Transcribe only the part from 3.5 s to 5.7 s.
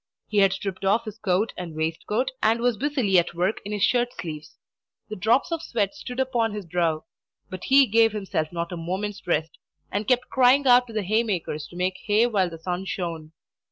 in his shirt sleeves. The drops of